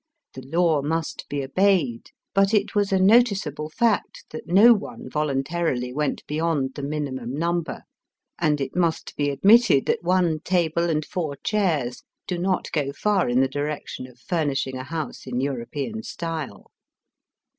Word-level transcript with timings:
The 0.33 0.41
law 0.41 0.81
must 0.81 1.29
be 1.29 1.43
obeyed; 1.43 2.09
but 2.33 2.55
it 2.55 2.73
was 2.73 2.91
a 2.91 2.97
noticeable 2.97 3.69
fact 3.69 4.25
that 4.31 4.47
no 4.47 4.73
one 4.73 5.07
voluntarily 5.07 5.93
went 5.93 6.25
beyond 6.25 6.73
the 6.73 6.81
minimum 6.81 7.37
number, 7.37 7.83
and 8.39 8.59
it 8.59 8.75
must 8.75 9.15
be 9.15 9.29
admitted 9.29 9.85
that 9.85 10.01
one 10.01 10.39
table 10.39 10.89
and 10.89 11.05
four 11.05 11.35
chairs 11.43 12.01
do 12.25 12.39
not 12.39 12.71
go 12.71 12.91
far 12.91 13.29
in 13.29 13.41
the 13.41 13.47
direction 13.47 14.07
of 14.07 14.17
furnishing 14.17 14.75
a 14.75 14.85
house 14.85 15.27
in 15.27 15.39
Euro 15.39 15.67
pean 15.67 16.01
style. 16.01 16.71